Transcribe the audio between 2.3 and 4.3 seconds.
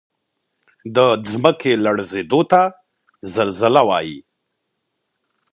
ته زلزله وایي